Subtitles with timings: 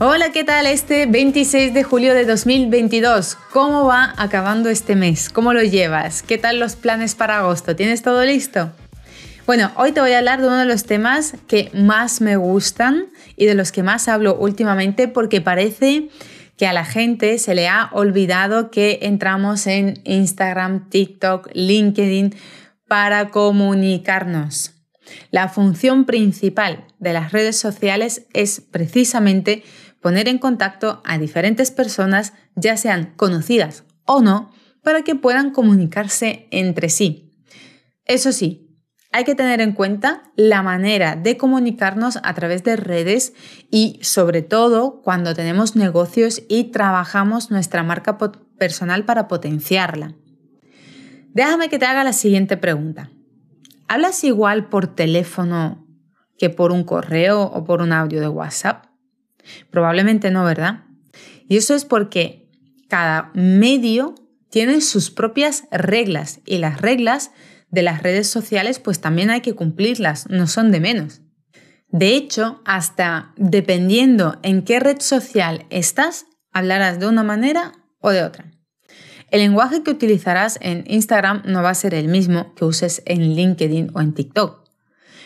[0.00, 3.36] Hola, ¿qué tal este 26 de julio de 2022?
[3.52, 5.28] ¿Cómo va acabando este mes?
[5.28, 6.22] ¿Cómo lo llevas?
[6.22, 7.74] ¿Qué tal los planes para agosto?
[7.74, 8.70] ¿Tienes todo listo?
[9.44, 13.06] Bueno, hoy te voy a hablar de uno de los temas que más me gustan
[13.34, 16.10] y de los que más hablo últimamente porque parece
[16.56, 22.36] que a la gente se le ha olvidado que entramos en Instagram, TikTok, LinkedIn
[22.86, 24.74] para comunicarnos.
[25.30, 29.62] La función principal de las redes sociales es precisamente
[30.00, 34.50] poner en contacto a diferentes personas, ya sean conocidas o no,
[34.82, 37.32] para que puedan comunicarse entre sí.
[38.04, 38.68] Eso sí,
[39.10, 43.32] hay que tener en cuenta la manera de comunicarnos a través de redes
[43.70, 48.18] y sobre todo cuando tenemos negocios y trabajamos nuestra marca
[48.58, 50.14] personal para potenciarla.
[51.32, 53.10] Déjame que te haga la siguiente pregunta.
[53.88, 55.86] ¿Hablas igual por teléfono
[56.36, 58.87] que por un correo o por un audio de WhatsApp?
[59.70, 60.84] Probablemente no, ¿verdad?
[61.48, 62.48] Y eso es porque
[62.88, 64.14] cada medio
[64.50, 67.30] tiene sus propias reglas y las reglas
[67.70, 71.20] de las redes sociales pues también hay que cumplirlas, no son de menos.
[71.90, 78.22] De hecho, hasta dependiendo en qué red social estás, hablarás de una manera o de
[78.22, 78.52] otra.
[79.30, 83.34] El lenguaje que utilizarás en Instagram no va a ser el mismo que uses en
[83.34, 84.66] LinkedIn o en TikTok.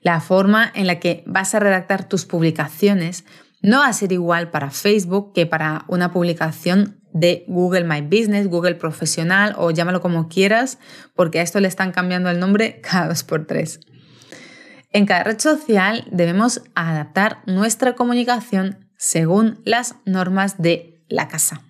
[0.00, 3.24] La forma en la que vas a redactar tus publicaciones
[3.64, 8.46] no va a ser igual para Facebook que para una publicación de Google My Business,
[8.46, 10.78] Google Profesional o llámalo como quieras,
[11.14, 13.80] porque a esto le están cambiando el nombre cada dos por tres.
[14.90, 21.62] En cada red social debemos adaptar nuestra comunicación según las normas de la casa.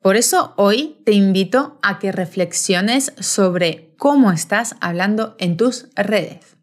[0.00, 6.56] Por eso hoy te invito a que reflexiones sobre cómo estás hablando en tus redes.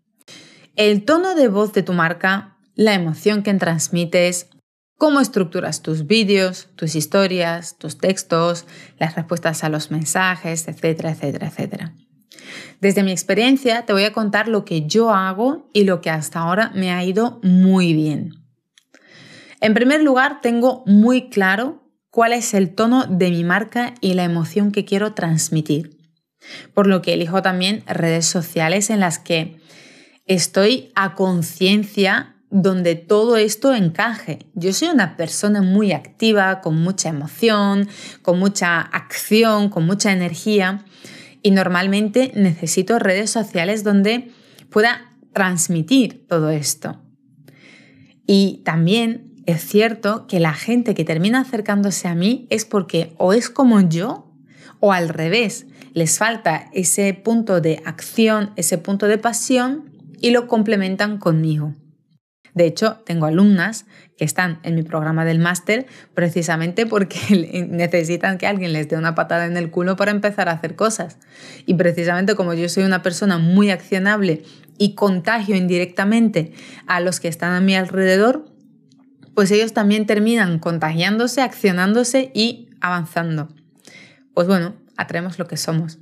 [0.77, 4.47] El tono de voz de tu marca, la emoción que transmites,
[5.01, 8.67] cómo estructuras tus vídeos, tus historias, tus textos,
[8.99, 11.95] las respuestas a los mensajes, etcétera, etcétera, etcétera.
[12.81, 16.41] Desde mi experiencia te voy a contar lo que yo hago y lo que hasta
[16.41, 18.29] ahora me ha ido muy bien.
[19.59, 24.23] En primer lugar, tengo muy claro cuál es el tono de mi marca y la
[24.23, 25.97] emoción que quiero transmitir.
[26.75, 29.57] Por lo que elijo también redes sociales en las que
[30.27, 34.39] estoy a conciencia donde todo esto encaje.
[34.53, 37.87] Yo soy una persona muy activa, con mucha emoción,
[38.21, 40.85] con mucha acción, con mucha energía
[41.41, 44.31] y normalmente necesito redes sociales donde
[44.69, 47.01] pueda transmitir todo esto.
[48.27, 53.33] Y también es cierto que la gente que termina acercándose a mí es porque o
[53.33, 54.27] es como yo
[54.79, 60.47] o al revés, les falta ese punto de acción, ese punto de pasión y lo
[60.47, 61.73] complementan conmigo.
[62.53, 63.85] De hecho, tengo alumnas
[64.17, 69.15] que están en mi programa del máster precisamente porque necesitan que alguien les dé una
[69.15, 71.17] patada en el culo para empezar a hacer cosas.
[71.65, 74.43] Y precisamente como yo soy una persona muy accionable
[74.77, 76.53] y contagio indirectamente
[76.87, 78.45] a los que están a mi alrededor,
[79.33, 83.49] pues ellos también terminan contagiándose, accionándose y avanzando.
[84.33, 85.99] Pues bueno, atraemos lo que somos.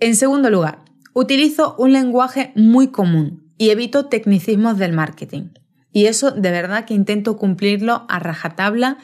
[0.00, 0.80] En segundo lugar,
[1.12, 5.50] utilizo un lenguaje muy común, y evito tecnicismos del marketing.
[5.92, 8.98] Y eso de verdad que intento cumplirlo a rajatabla.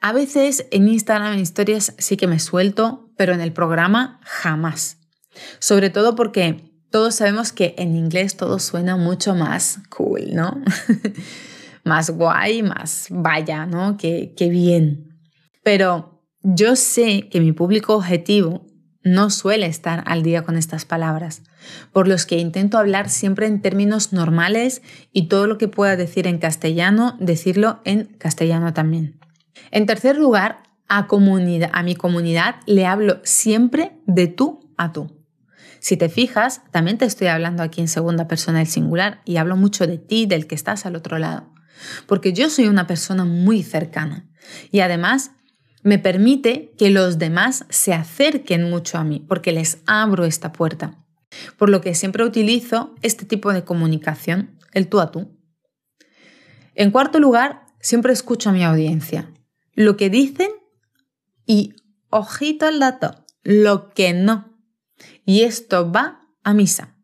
[0.00, 4.98] A veces en Instagram, en historias sí que me suelto, pero en el programa jamás.
[5.58, 10.62] Sobre todo porque todos sabemos que en inglés todo suena mucho más cool, ¿no?
[11.84, 13.96] más guay, más vaya, ¿no?
[13.96, 15.20] Que, que bien.
[15.64, 18.64] Pero yo sé que mi público objetivo
[19.12, 21.42] no suele estar al día con estas palabras,
[21.92, 24.82] por los que intento hablar siempre en términos normales
[25.12, 29.18] y todo lo que pueda decir en castellano, decirlo en castellano también.
[29.70, 35.18] En tercer lugar, a, a mi comunidad le hablo siempre de tú a tú.
[35.80, 39.56] Si te fijas, también te estoy hablando aquí en segunda persona del singular y hablo
[39.56, 41.52] mucho de ti, del que estás al otro lado,
[42.06, 44.26] porque yo soy una persona muy cercana
[44.70, 45.32] y además
[45.82, 51.04] me permite que los demás se acerquen mucho a mí, porque les abro esta puerta.
[51.56, 55.36] Por lo que siempre utilizo este tipo de comunicación, el tú a tú.
[56.74, 59.32] En cuarto lugar, siempre escucho a mi audiencia.
[59.74, 60.50] Lo que dicen
[61.46, 61.74] y,
[62.10, 64.58] ojito al dato, lo que no.
[65.24, 66.96] Y esto va a misa.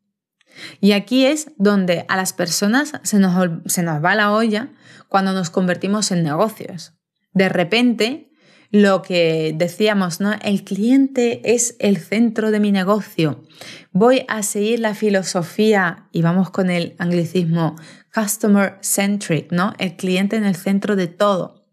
[0.80, 3.34] Y aquí es donde a las personas se nos,
[3.66, 4.72] se nos va la olla
[5.08, 6.94] cuando nos convertimos en negocios.
[7.32, 8.30] De repente,
[8.74, 10.32] lo que decíamos, ¿no?
[10.42, 13.44] El cliente es el centro de mi negocio.
[13.92, 17.76] Voy a seguir la filosofía y vamos con el anglicismo
[18.12, 19.74] customer centric, ¿no?
[19.78, 21.68] El cliente en el centro de todo.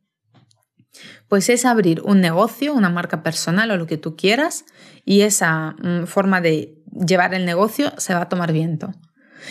[1.27, 4.65] Pues es abrir un negocio, una marca personal o lo que tú quieras
[5.03, 8.93] y esa mm, forma de llevar el negocio se va a tomar viento.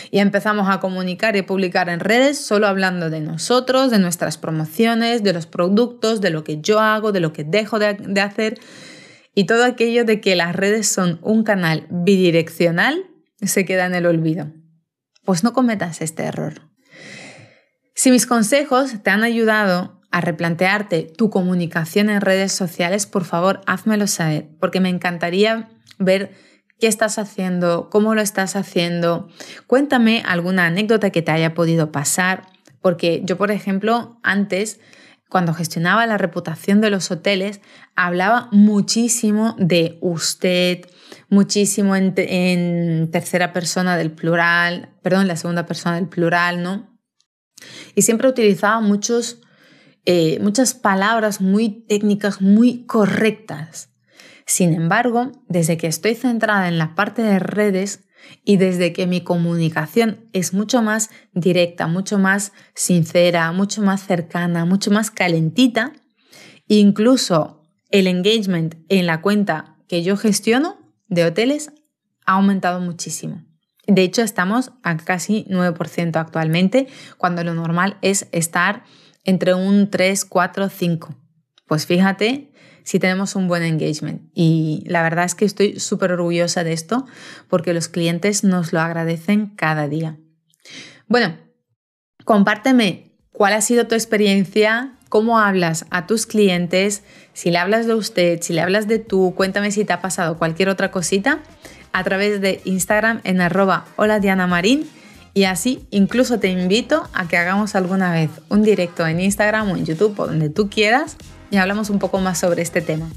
[0.09, 5.23] Y empezamos a comunicar y publicar en redes solo hablando de nosotros, de nuestras promociones,
[5.23, 8.59] de los productos, de lo que yo hago, de lo que dejo de, hacer
[9.33, 13.05] y todo aquello de que las redes son un canal bidireccional
[13.41, 14.51] se queda en el olvido.
[15.23, 16.61] Pues no cometas este error.
[17.95, 23.61] Si mis consejos te han ayudado a replantearte tu comunicación en redes sociales, por favor,
[23.65, 26.31] házmelo saber, porque me encantaría ver
[26.81, 29.29] qué estás haciendo, cómo lo estás haciendo.
[29.67, 32.47] Cuéntame alguna anécdota que te haya podido pasar,
[32.81, 34.79] porque yo, por ejemplo, antes,
[35.29, 37.61] cuando gestionaba la reputación de los hoteles,
[37.95, 40.87] hablaba muchísimo de usted,
[41.29, 46.99] muchísimo en, tercera persona del plural, perdón, la segunda persona del plural, ¿no?
[47.93, 49.39] Y siempre utilizaba muchos,
[50.05, 53.90] eh, muchas palabras muy técnicas, muy correctas.
[54.51, 58.01] Sin embargo, desde que estoy centrada en la parte de redes
[58.43, 64.65] y desde que mi comunicación es mucho más directa, mucho más sincera, mucho más cercana,
[64.65, 65.93] mucho más calentita,
[66.67, 70.77] incluso el engagement en la cuenta que yo gestiono
[71.07, 71.71] de hoteles
[72.25, 73.45] ha aumentado muchísimo.
[73.87, 76.87] De hecho, estamos a casi 9% actualmente,
[77.17, 78.83] cuando lo normal es estar
[79.23, 81.15] entre un 3, 4, 5.
[81.67, 82.50] Pues fíjate
[82.83, 84.21] si tenemos un buen engagement.
[84.33, 87.05] Y la verdad es que estoy súper orgullosa de esto
[87.49, 90.17] porque los clientes nos lo agradecen cada día.
[91.07, 91.37] Bueno,
[92.25, 97.95] compárteme cuál ha sido tu experiencia, cómo hablas a tus clientes, si le hablas de
[97.95, 101.39] usted, si le hablas de tú, cuéntame si te ha pasado cualquier otra cosita
[101.93, 104.47] a través de Instagram en arroba hola Diana
[105.33, 109.77] y así incluso te invito a que hagamos alguna vez un directo en Instagram o
[109.77, 111.17] en YouTube o donde tú quieras
[111.51, 113.07] y hablamos un poco más sobre este tema.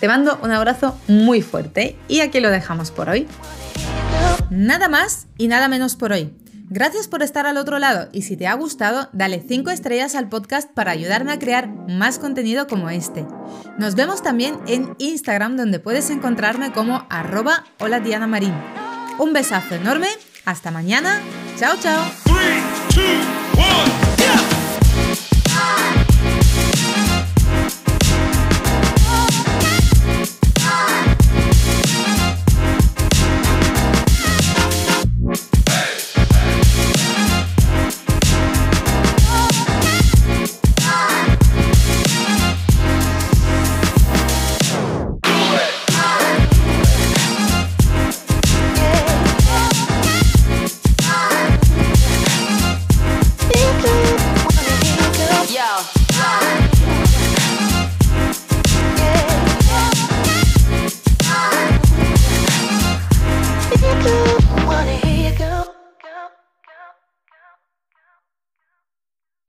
[0.00, 3.28] Te mando un abrazo muy fuerte y aquí lo dejamos por hoy.
[4.50, 6.32] Nada más y nada menos por hoy.
[6.70, 10.28] Gracias por estar al otro lado y si te ha gustado, dale 5 estrellas al
[10.28, 13.24] podcast para ayudarme a crear más contenido como este.
[13.78, 18.52] Nos vemos también en Instagram donde puedes encontrarme como arroba hola Diana Marín.
[19.18, 20.08] Un besazo enorme,
[20.44, 21.20] hasta mañana,
[21.58, 22.04] chao chao.